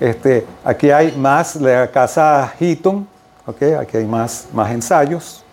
[0.00, 3.06] Este, aquí hay más, la casa Heaton,
[3.46, 5.44] okay, aquí hay más, más ensayos.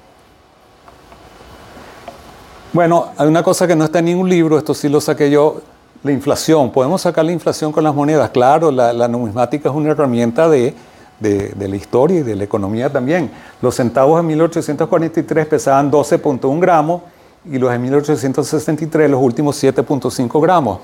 [2.74, 5.62] Bueno, hay una cosa que no está en ningún libro, esto sí lo saqué yo,
[6.08, 6.72] la inflación.
[6.72, 8.30] ¿Podemos sacar la inflación con las monedas?
[8.32, 10.74] Claro, la, numismática es una herramienta de
[11.20, 13.32] de, la historia y de la economía también.
[13.62, 17.02] Los centavos de 1843 pesaban 12.1 gramos
[17.46, 20.80] y los de 1863 los últimos 7.5 gramos.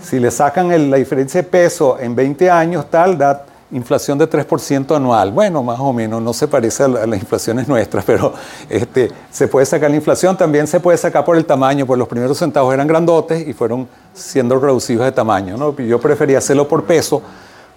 [0.00, 4.96] Si le sacan la diferencia de peso en 20 años, tal, da inflación de 3%
[4.96, 5.32] anual.
[5.32, 8.32] Bueno, más o menos, no se parece a, la, a, las inflaciones nuestras, pero
[8.68, 10.36] este, se puede sacar la inflación.
[10.36, 13.88] También se puede sacar por el tamaño, pues los primeros centavos eran grandotes y fueron
[14.14, 15.56] siendo reducidos de tamaño.
[15.56, 15.76] ¿no?
[15.76, 17.22] Yo prefería hacerlo por peso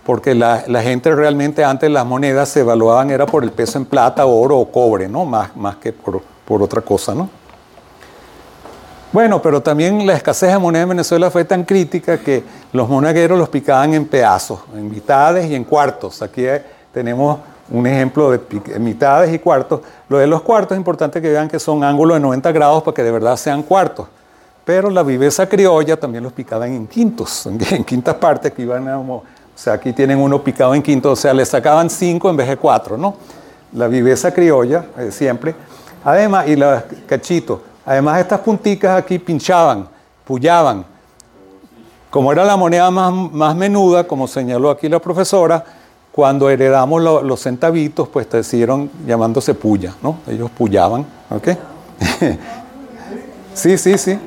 [0.05, 3.85] porque la, la, gente realmente antes las monedas se evaluaban era por el peso en
[3.85, 5.25] plata, oro o cobre, ¿no?
[5.25, 7.29] Más, más que por, por, otra cosa, ¿no?
[9.11, 13.37] Bueno, pero también la escasez de moneda en Venezuela fue tan crítica que los monagueros
[13.37, 16.21] los picaban en pedazos, en mitades y en cuartos.
[16.21, 16.45] Aquí
[16.93, 18.39] tenemos un ejemplo de
[18.79, 19.81] mitades y cuartos.
[20.07, 22.95] Lo de los cuartos es importante que vean que son ángulos de 90 grados para
[22.95, 24.07] que de verdad sean cuartos.
[24.63, 28.97] Pero la viveza criolla también los picaban en quintos, en quintas partes que iban a
[28.97, 32.47] o sea, aquí tienen uno picado en quinto, o sea, le sacaban cinco en vez
[32.47, 33.15] de cuatro, ¿no?
[33.73, 35.53] La viveza criolla, eh, siempre.
[36.03, 37.59] Además, y los cachitos.
[37.85, 39.87] Además, estas punticas aquí pinchaban,
[40.25, 40.85] pullaban.
[42.09, 45.63] Como era la moneda más, más menuda, como señaló aquí la profesora,
[46.11, 50.17] cuando heredamos los centavitos, pues te decidieron llamándose puya, ¿no?
[50.27, 51.47] Ellos pullaban, ¿ok?
[53.53, 54.19] sí, sí, sí.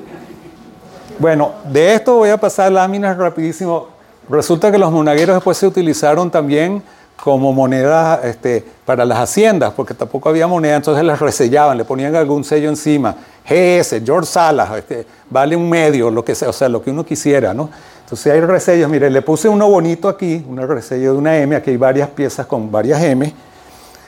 [1.18, 3.88] Bueno, de esto voy a pasar láminas rapidísimo.
[4.28, 6.82] Resulta que los monagueros después se utilizaron también
[7.22, 12.14] como monedas este, para las haciendas, porque tampoco había moneda, entonces las resellaban, le ponían
[12.14, 13.16] algún sello encima.
[13.48, 17.04] GS, George Salas, este, vale un medio, lo que sea, o sea, lo que uno
[17.04, 17.70] quisiera, ¿no?
[18.02, 21.70] Entonces hay resellos, mire, le puse uno bonito aquí, un resello de una M, aquí
[21.70, 23.32] hay varias piezas con varias M.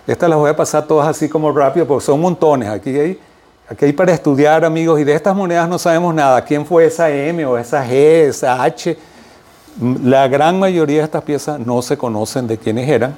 [0.07, 2.69] Estas las voy a pasar todas así como rápido, porque son montones.
[2.69, 3.19] Aquí hay
[3.69, 6.45] Aquí hay para estudiar, amigos, y de estas monedas no sabemos nada.
[6.45, 7.93] ¿Quién fue esa M o esa G,
[8.29, 8.97] esa H?
[9.81, 13.15] La gran mayoría de estas piezas no se conocen de quiénes eran.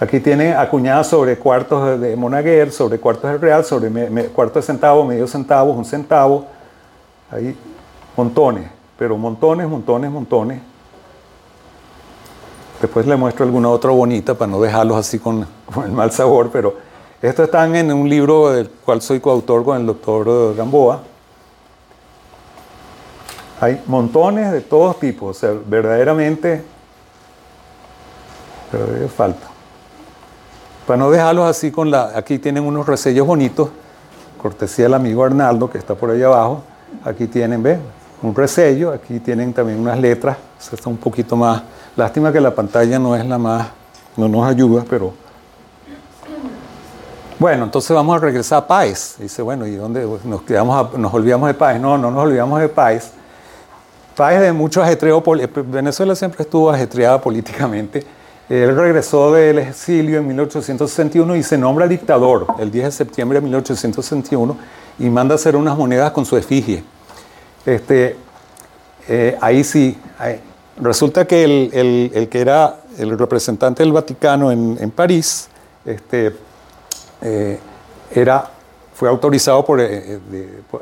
[0.00, 3.90] Aquí tiene acuñadas sobre cuartos de Monaguer, sobre cuartos de real, sobre
[4.28, 6.46] cuartos de centavo, medio centavo, un centavo.
[7.30, 7.56] Hay
[8.16, 10.60] montones, pero montones, montones, montones.
[12.80, 16.50] Después le muestro alguna otra bonita para no dejarlos así con, con el mal sabor,
[16.52, 16.74] pero
[17.22, 21.11] estos están en un libro del cual soy coautor con el doctor Gamboa.
[23.62, 26.64] Hay montones de todos tipos, o sea, verdaderamente,
[28.72, 29.46] pero falta.
[30.84, 33.68] Para no dejarlos así con la, aquí tienen unos resellos bonitos,
[34.42, 36.64] cortesía del amigo Arnaldo que está por ahí abajo.
[37.04, 37.80] Aquí tienen, ¿ven?
[38.20, 40.38] Un resello, aquí tienen también unas letras,
[40.72, 41.62] o está un poquito más,
[41.94, 43.68] lástima que la pantalla no es la más,
[44.16, 45.12] no nos ayuda, pero
[47.38, 49.18] bueno, entonces vamos a regresar a Páez.
[49.20, 51.80] Dice, bueno, ¿y dónde nos, quedamos nos olvidamos de Páez?
[51.80, 53.21] No, no nos olvidamos de Páez.
[54.16, 58.04] Páez de mucho ajetreo, eh, Venezuela siempre estuvo ajetreada políticamente.
[58.48, 63.44] Él regresó del exilio en 1861 y se nombra dictador el 10 de septiembre de
[63.44, 64.56] 1861
[64.98, 66.84] y manda hacer unas monedas con su efigie.
[67.64, 68.16] Este,
[69.08, 69.96] eh, ahí sí,
[70.78, 75.48] resulta que el, que era el representante del Vaticano en, en París,
[75.86, 76.34] este,
[77.22, 77.58] eh,
[78.14, 78.50] era,
[78.94, 79.80] fue autorizado por,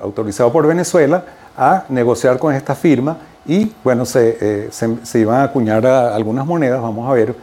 [0.02, 1.24] autorizado por Venezuela
[1.60, 6.80] a negociar con esta firma y bueno, se, eh, se, iban a acuñar algunas monedas,
[6.80, 7.34] vamos a ver.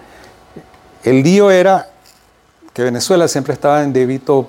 [1.04, 1.88] El lío era
[2.74, 4.48] que Venezuela siempre estaba en débito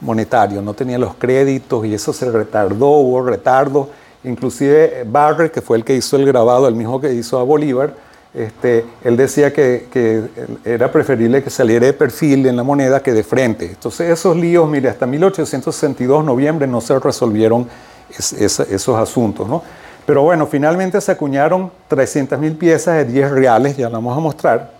[0.00, 3.90] monetario, no tenía los créditos y eso se retardó, hubo retardo.
[4.22, 7.94] Inclusive Barre, que fue el que hizo el grabado, el mismo que hizo a Bolívar,
[8.32, 10.28] este, él decía que,
[10.64, 13.66] era preferible que saliera de perfil en la moneda que de frente.
[13.66, 17.66] Entonces esos líos, mire, hasta 1862, noviembre, no se resolvieron
[18.18, 19.48] esos asuntos.
[19.48, 19.62] ¿no?
[20.06, 24.70] Pero bueno, finalmente se acuñaron 300.000 piezas de 10 reales, ya la vamos a mostrar,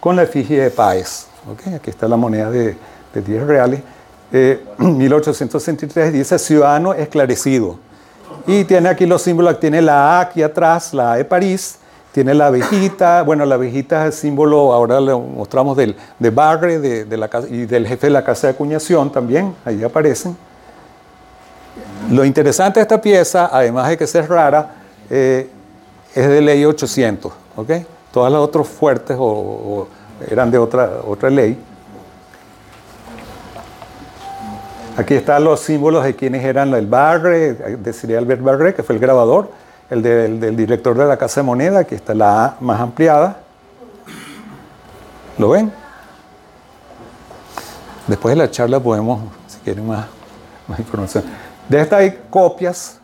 [0.00, 1.26] con la efigie de Páez.
[1.50, 1.74] ¿okay?
[1.74, 2.76] Aquí está la moneda de,
[3.14, 3.80] 10 reales.
[4.78, 7.78] 1863 eh, dice ciudadano esclarecido.
[8.46, 11.78] Y tiene aquí los símbolos, tiene la A aquí atrás, la A de París,
[12.12, 16.78] tiene la abejita, bueno, la abejita es el símbolo, ahora lo mostramos del, de Barre
[16.78, 20.36] de, la y del jefe de la casa de acuñación también, ahí aparecen.
[22.10, 24.70] Lo interesante de esta pieza, además de que es rara,
[25.10, 25.50] eh,
[26.14, 27.70] es de ley 800, ¿ok?
[28.12, 29.86] Todas las otras fuertes o,
[30.30, 31.58] eran de otra, otra ley.
[34.96, 39.00] Aquí están los símbolos de quienes eran el Barre, de Albert Barre, que fue el
[39.00, 39.50] grabador
[39.90, 43.38] el del, director de la Casa de Moneda, aquí está la A más ampliada.
[45.38, 45.72] ¿Lo ven?
[48.06, 50.06] Después de la charla podemos, si quieren más,
[50.66, 51.24] más información.
[51.68, 52.98] De esta hay copias.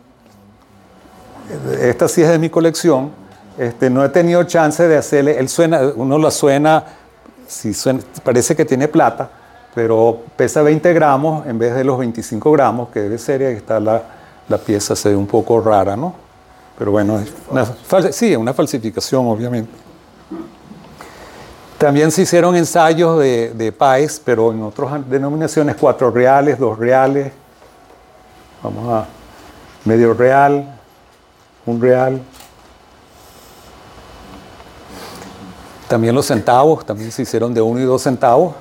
[1.81, 3.11] Esta sí es de mi colección.
[3.59, 5.39] Este, no he tenido chance de hacerle.
[5.39, 6.85] Él suena, uno la suena,
[7.47, 9.29] si suena, parece que tiene plata,
[9.75, 13.43] pero pesa 20 gramos en vez de los 25 gramos que debe ser.
[13.43, 14.03] Y ahí está la,
[14.49, 16.15] la pieza, se ve un poco rara, ¿no?
[16.79, 17.23] Pero bueno,
[18.11, 19.71] sí, una falsificación, obviamente.
[21.79, 27.31] También se hicieron ensayos de, de PAES, pero en otras denominaciones, cuatro reales, dos reales,
[28.65, 29.07] vamos a
[29.85, 30.77] medio real,
[31.67, 32.21] un real.
[35.87, 38.55] También los centavos, también se hicieron de uno y dos centavos.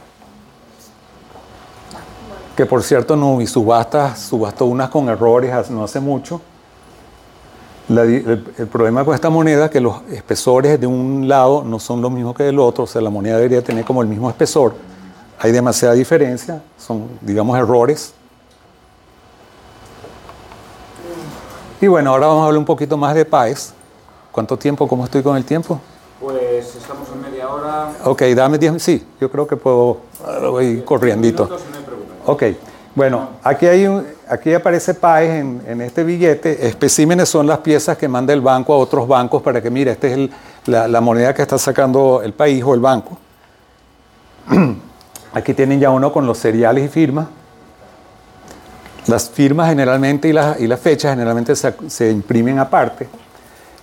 [2.56, 6.40] Que por cierto, no, y subastas, subastó unas con errores no hace mucho
[7.90, 12.12] el, problema con esta moneda es que los espesores de un lado no son los
[12.12, 14.74] mismos que del otro, o sea, la moneda debería tener como el mismo espesor.
[15.40, 18.14] Hay demasiada diferencia, son, digamos, errores.
[21.84, 23.74] Y bueno, ahora vamos a hablar un poquito más de PAES.
[24.32, 24.88] ¿Cuánto tiempo?
[24.88, 25.82] ¿Cómo estoy con el tiempo?
[26.18, 27.92] Pues estamos en media hora.
[28.06, 29.98] Ok, dame 10 Sí, yo creo que puedo.
[30.50, 31.50] Voy corriendo.
[32.26, 32.44] Ok,
[32.96, 36.66] bueno, aquí, hay un, aquí aparece PAES en, en, este billete.
[36.66, 40.08] Especímenes son las piezas que manda el banco a otros bancos para que, mire, esta
[40.08, 40.32] es el,
[40.68, 43.18] la, la, moneda que está sacando el país o el banco.
[45.34, 47.28] Aquí tienen ya uno con los seriales y firmas.
[49.08, 53.08] Las firmas generalmente y, las, fechas generalmente se, imprimen aparte.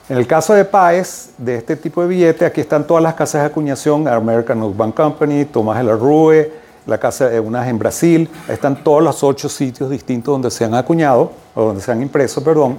[0.08, 3.42] En el caso de PAES, de este tipo de billete, aquí están todas las casas
[3.42, 6.52] de acuñación, American Bank Company, Tomás de la Rue,
[6.86, 10.74] la casa de unas en Brasil, están todos los ocho sitios distintos donde se han
[10.74, 12.78] acuñado, o donde se han impreso, perdón.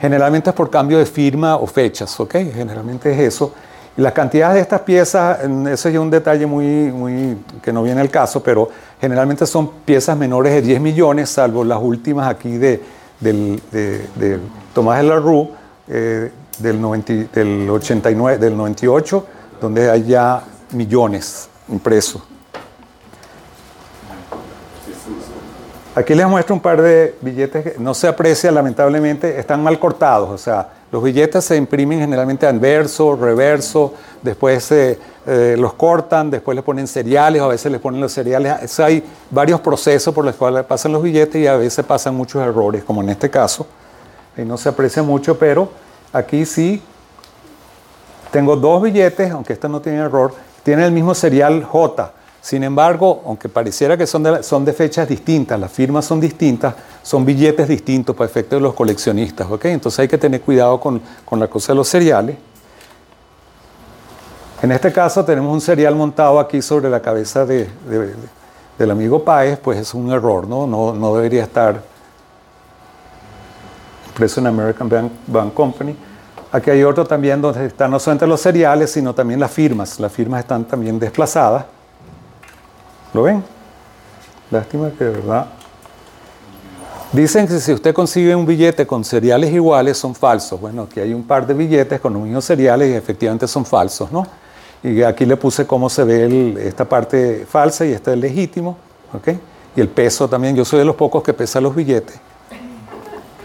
[0.00, 2.34] Generalmente es por cambio de firma o fechas, ¿ok?
[2.54, 3.52] Generalmente es eso.
[3.98, 8.00] Y las cantidades de estas piezas, eso es un detalle muy, muy, que no viene
[8.00, 8.68] al caso, pero
[9.00, 12.80] generalmente son piezas menores de 10 millones, salvo las últimas aquí de,
[13.18, 14.38] de,
[14.72, 15.48] Tomás de la Rue,
[15.88, 16.30] eh,
[16.60, 19.26] del, 90, del, 89, del 98,
[19.60, 22.22] donde hay ya millones impresos.
[25.96, 30.30] Aquí les muestro un par de billetes que no se aprecia lamentablemente, están mal cortados,
[30.30, 36.56] o sea, los billetes se imprimen generalmente anverso, reverso, después eh, eh, los cortan, después
[36.56, 38.80] le ponen cereales, o a veces le ponen los cereales.
[38.80, 42.84] hay varios procesos por los cuales pasan los billetes y a veces pasan muchos errores,
[42.84, 43.66] como en este caso.
[44.36, 45.68] Y no se aprecia mucho, pero
[46.12, 46.82] aquí sí
[48.30, 52.12] tengo dos billetes, aunque este no tiene error, tiene el mismo serial J.
[52.40, 56.74] Sin embargo, aunque pareciera que son de, son de fechas distintas, las firmas son distintas,
[57.02, 59.64] son billetes distintos para efectos de los coleccionistas, ¿ok?
[59.66, 62.36] Entonces hay que tener cuidado con, con la cosa de los cereales.
[64.62, 68.14] En este caso tenemos un serial montado aquí sobre la cabeza de, de,
[68.78, 70.66] del amigo Páez, pues es un error, ¿no?
[70.66, 71.80] No, no debería estar
[74.08, 75.96] impreso en American Bank, Bank Company.
[76.50, 80.00] Aquí hay otro también donde están no solamente los cereales, sino también las firmas.
[80.00, 81.66] Las firmas están también desplazadas.
[83.14, 83.42] ¿Lo ven?
[84.50, 85.46] Lástima que de verdad.
[87.12, 90.60] Dicen que si usted consigue un billete con cereales iguales son falsos.
[90.60, 94.12] Bueno, aquí hay un par de billetes con los mismos cereales y efectivamente son falsos,
[94.12, 94.26] ¿no?
[94.82, 98.76] Y aquí le puse cómo se ve esta parte falsa y este es legítimo,
[99.12, 99.28] ¿ok?
[99.74, 102.20] Y el peso también, yo soy de los pocos que pesa los billetes.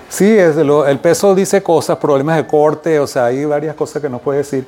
[0.10, 4.19] Sí, el peso dice cosas, problemas de corte, o sea, hay varias cosas que no
[4.19, 4.67] puede decir.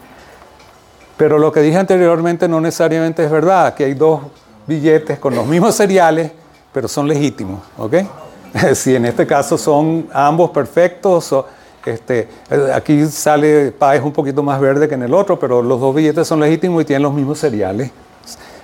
[1.18, 3.68] Pero lo que dije anteriormente no necesariamente es verdad.
[3.68, 4.22] Aquí hay dos
[4.68, 6.32] billetes con los mismos cereales,
[6.74, 7.96] pero son legítimos, ¿ok?
[8.74, 11.46] si en este caso son ambos perfectos, o,
[11.86, 12.28] este,
[12.74, 16.28] aquí sale Páez un poquito más verde que en el otro, pero los dos billetes
[16.28, 17.92] son legítimos y tienen los mismos cereales.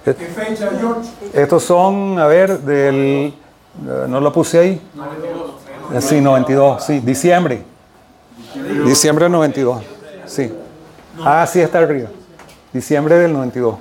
[0.04, 1.10] ¿Qué fecha, George?
[1.34, 3.34] Estos son, a ver, del...
[4.08, 4.82] ¿No lo puse ahí?
[4.96, 6.04] 92.
[6.04, 7.64] Sí, 92, sí, diciembre.
[8.86, 9.84] Diciembre del 92,
[10.26, 10.52] sí.
[11.24, 12.10] Ah, sí, está arriba.
[12.74, 13.76] Diciembre del 92.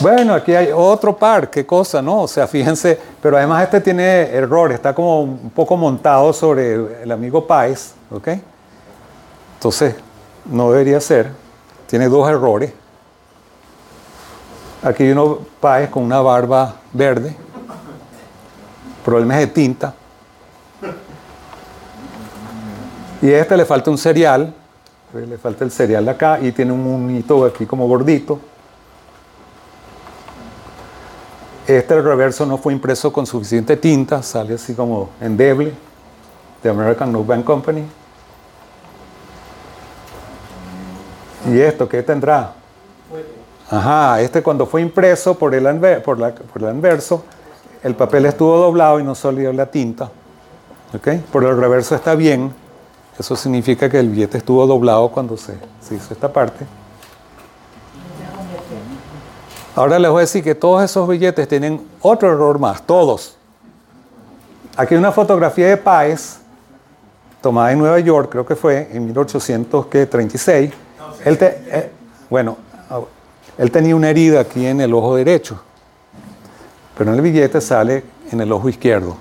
[0.00, 2.22] Bueno, aquí hay otro par, qué cosa, ¿no?
[2.22, 7.12] O sea, fíjense, pero además este tiene error, está como un poco montado sobre el
[7.12, 8.28] amigo Páez, ¿ok?
[9.56, 9.94] Entonces,
[10.46, 11.30] no debería ser.
[11.86, 12.72] Tiene dos errores.
[14.82, 17.36] Aquí hay uno Páez con una barba verde,
[19.04, 19.94] problemas de tinta.
[23.20, 24.54] Y a este le falta un cereal,
[25.12, 28.40] le falta el cereal de acá y tiene un hito aquí como gordito.
[31.76, 35.72] Este reverso no fue impreso con suficiente tinta, sale así como endeble,
[36.60, 37.84] de American Bank Company.
[41.48, 42.54] ¿Y esto qué tendrá?
[43.70, 47.22] Ajá, este cuando fue impreso por el, anver por, la, por el anverso,
[47.84, 50.10] el papel estuvo doblado y no salió la tinta.
[50.92, 51.08] ¿Ok?
[51.30, 52.52] Por el reverso está bien.
[53.16, 56.66] Eso significa que el billete estuvo doblado cuando se, se hizo esta parte.
[59.80, 63.38] Ahora les voy a decir que todos esos billetes tienen otro error más, todos.
[64.76, 66.36] Aquí hay una fotografía de Páez,
[67.40, 70.70] tomada en Nueva York, creo que fue, en 1836.
[71.24, 71.90] Él te, eh,
[72.28, 72.58] bueno,
[73.56, 75.58] él tenía una herida aquí en el ojo derecho,
[76.98, 79.16] pero en el billete sale en el ojo izquierdo.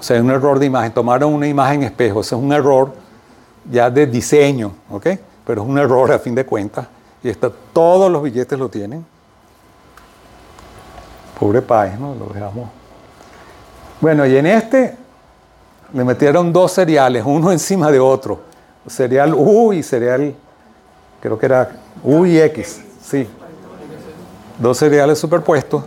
[0.00, 0.90] O sea, es un error de imagen.
[0.90, 2.92] Tomaron una imagen espejo, ese es un error
[3.70, 5.06] ya de diseño, ¿ok?
[5.46, 6.88] Pero es un error a fin de cuentas.
[7.22, 9.11] Y esto, todos los billetes lo tienen.
[11.42, 12.14] Pobre Páez, ¿no?
[12.14, 12.70] Lo dejamos.
[14.00, 14.96] Bueno, y en este
[15.92, 18.42] le metieron dos cereales, uno encima de otro.
[18.86, 20.36] Cereal U y cereal,
[21.20, 21.68] creo que era
[22.04, 23.28] U y X, sí.
[24.56, 25.82] Dos cereales superpuestos.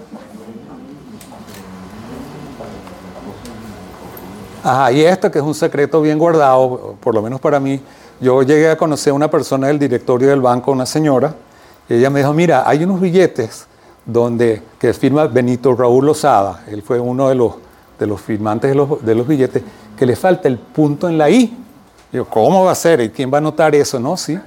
[4.62, 7.82] Ajá, y esto que es un secreto bien guardado, por lo menos para mí,
[8.20, 11.34] yo llegué a conocer a una persona del directorio del banco, una señora,
[11.88, 13.68] y ella me dijo, mira, hay unos billetes
[14.06, 17.54] donde, que firma Benito Raúl Lozada, él fue uno de los,
[18.00, 19.64] de los firmantes de los, de los billetes,
[19.98, 21.58] que le falta el punto en la I.
[22.12, 23.02] Yo, ¿cómo va a ser?
[23.02, 24.00] ¿Y quién va a notar eso?
[24.00, 24.38] No, sí.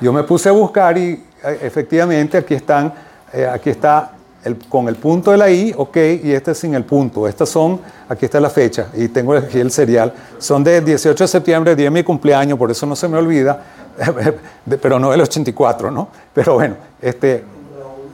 [0.00, 1.10] Yo me puse a buscar y
[1.44, 2.92] eh, efectivamente aquí están,
[3.32, 4.12] eh, aquí está
[4.44, 7.28] el- con el punto de la I, ok, y este sin el punto.
[7.28, 10.12] Estas son, aquí está la fecha y tengo aquí el serial.
[10.38, 13.62] Son de 18 de septiembre, día de mi cumpleaños, por eso no se me olvida,
[14.80, 16.08] pero no del 84, ¿no?
[16.32, 17.44] Pero bueno, este,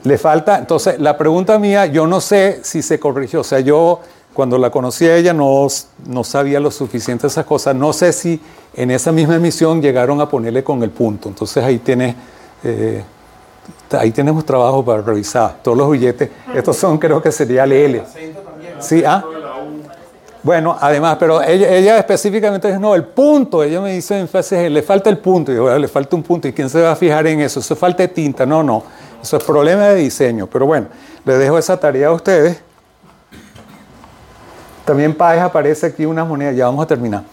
[0.03, 3.99] le falta, entonces la pregunta mía, yo no sé si se corrigió, o sea, yo
[4.33, 5.67] cuando la conocí a ella no,
[6.07, 8.39] no sabía lo suficiente esas cosas, no sé si
[8.75, 12.15] en esa misma emisión llegaron a ponerle con el punto, entonces ahí tienes,
[12.63, 13.03] eh,
[13.91, 18.03] ahí tenemos trabajo para revisar todos los billetes, estos son creo que sería el L.
[18.79, 19.23] Sí, ah.
[20.41, 24.71] Bueno, además, pero ella, ella específicamente dice, no, el punto, ella me dice en frases,
[24.71, 26.93] le falta el punto, y yo, "Bueno, le falta un punto, ¿y quién se va
[26.93, 27.59] a fijar en eso?
[27.59, 28.81] Eso falta tinta, no, no,
[29.21, 30.87] eso es problema de diseño, pero bueno,
[31.25, 32.61] le dejo esa tarea a ustedes.
[34.85, 37.23] También Páez aparece aquí unas monedas, ya vamos a terminar,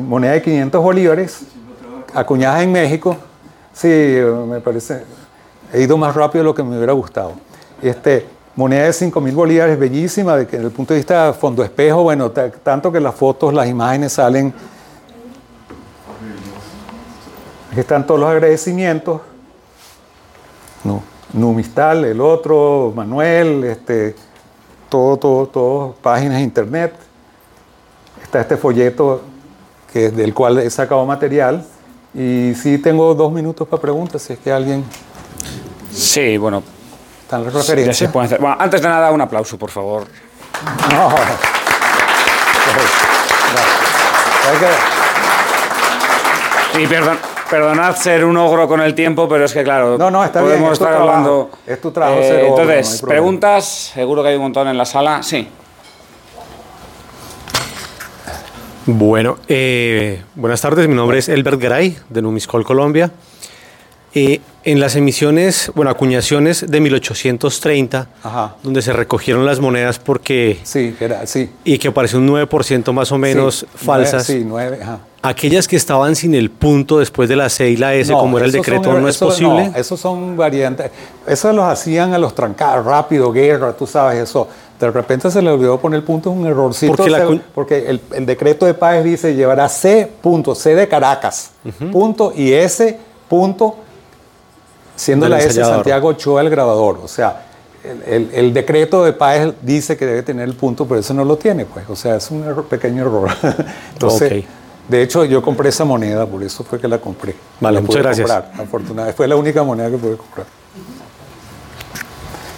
[0.00, 1.40] moneda de 500 bolívares,
[2.14, 3.16] acuñadas en México,
[3.74, 3.88] sí,
[4.48, 5.04] me parece,
[5.72, 7.32] he ido más rápido de lo que me hubiera gustado.
[7.82, 8.26] Este,
[8.56, 12.30] moneda de 5 mil bolívares, bellísima, de desde el punto de vista fondo espejo, bueno,
[12.30, 14.54] ta- tanto que las fotos, las imágenes salen.
[17.70, 19.20] Aquí están todos los agradecimientos.
[20.84, 21.02] No,
[21.32, 24.14] Numistal, el otro, Manuel, este,
[24.88, 26.94] todo, todo, todo, páginas de internet.
[28.22, 29.22] Está este folleto
[29.92, 31.64] que, del cual he sacado material.
[32.14, 34.84] Y sí tengo dos minutos para preguntas, si es que alguien
[35.92, 36.62] Sí, bueno,
[37.22, 38.12] está en las ya se referencias.
[38.12, 38.40] pueden hacer.
[38.40, 40.04] Bueno, antes de nada, un aplauso, por favor.
[40.92, 41.08] No.
[44.50, 44.58] Hay
[46.72, 47.18] que- Y perdón,
[47.54, 50.52] perdonad ser un ogro con el tiempo, pero es que claro, No, no, está bien,
[50.54, 51.10] podemos es tu estar trabajo.
[51.18, 51.50] hablando.
[51.66, 53.08] Eh, Es tu trabajo ser ogro, no entonces, problema.
[53.20, 55.22] preguntas, seguro que hay un montón en la sala.
[55.22, 55.48] Sí.
[58.86, 63.10] Bueno, eh, buenas tardes, mi nombre es Elbert Garay, de Numiscol, Colombia.
[64.16, 68.54] Eh, en las emisiones, bueno, acuñaciones de 1830, Ajá.
[68.62, 71.50] donde se recogieron las monedas porque, Sí, era, sí.
[71.64, 75.00] y que aparece un 9% más o menos Sí, falsas, sí, nueve, ajá.
[75.22, 78.38] aquellas que estaban sin el punto después de la C y la S, No, como
[78.38, 79.68] era el decreto, son- no es posible.
[79.70, 80.90] No, esos son variantes.
[81.26, 84.48] Eso los hacían a los trancados, rápido, guerra, tú sabes eso.
[84.78, 86.94] De repente se le olvidó poner el punto, es un errorcito.
[86.94, 91.50] Porque la porque el, el decreto de Páez dice llevará C punto, C de Caracas,
[91.92, 92.96] punto, y S
[93.28, 93.76] punto,
[94.96, 95.62] siendo la S.
[95.62, 97.00] Santiago Ochoa el grabador.
[97.02, 97.46] O sea,
[97.84, 101.24] el, el- el decreto de Páez dice que debe tener el punto, pero eso no
[101.24, 101.84] lo tiene, pues.
[101.88, 103.28] O sea, es un error- pequeño error.
[103.92, 104.44] Entonces,
[104.88, 107.34] de hecho, yo compré esa moneda, por eso fue que la compré.
[107.60, 108.30] Vale, La muchas pude gracias.
[108.30, 109.16] comprar, afortunadamente.
[109.16, 110.46] Fue la única moneda que pude comprar.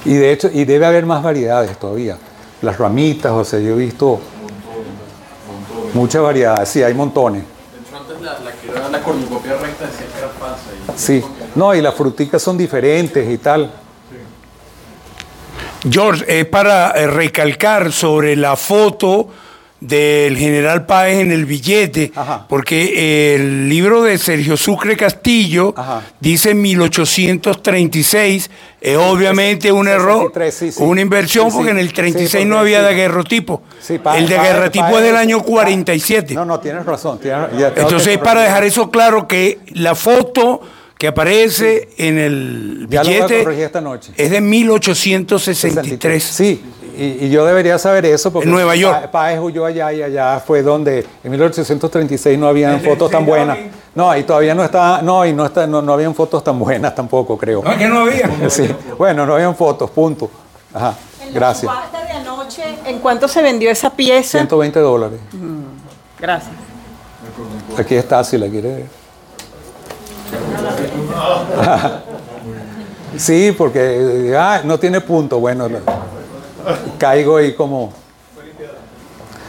[0.05, 2.16] Y de hecho, y debe haber más variedades todavía.
[2.62, 4.20] Las ramitas, o sea, yo he visto
[5.95, 6.68] muchas variedades.
[6.68, 7.43] Sí, hay montones.
[8.17, 10.95] Antes la, la que era la cornucopia recta decía que era falsa.
[10.95, 11.23] Y Sí.
[11.55, 13.71] No, y las fruticas son diferentes y tal.
[15.89, 19.29] George, es para eh, recalcar sobre la foto
[19.87, 22.47] del general Páez en el billete, Ajá.
[22.49, 26.03] porque el libro de Sergio Sucre Castillo Ajá.
[26.20, 30.82] dice 1836, es obviamente un error, 63, sí, sí.
[30.82, 33.62] una inversión, Sí, porque en el Sí, 36 porque no había daguerrotipo.
[34.03, 36.34] Páez- el daguerrotipo Páez- es del año Páez- 47.
[36.34, 37.18] No, no, tienes razón.
[37.20, 40.61] tienes- ya tengo Entonces, para dejar eso claro que la foto
[40.99, 43.45] que aparece en el billete
[44.16, 46.22] es de 1863.
[46.22, 46.62] Sí,
[46.97, 49.03] y, y yo debería saber eso porque En Nueva York.
[49.03, 53.59] Pa- Páez huyó allá y allá fue donde en 1836 no habían fotos tan buenas.
[53.94, 56.94] No, y todavía no está, no, y no está, no, no habían fotos tan buenas
[56.94, 57.62] tampoco, creo.
[57.62, 58.30] No, es que no había.
[58.51, 58.68] Sí.
[58.99, 60.30] Bueno, no habían fotos, punto.
[60.74, 60.94] Ajá.
[61.26, 61.70] En Gracias.
[61.72, 64.38] subasta de anoche, ¿en cuánto se vendió esa pieza?
[64.38, 65.20] 120 dólares.
[66.20, 66.53] Gracias.
[67.78, 68.86] Aquí está, si la quiere ver.
[73.16, 75.38] Sí, porque ah, no tiene punto.
[75.40, 75.68] Bueno,
[76.99, 77.93] caigo y como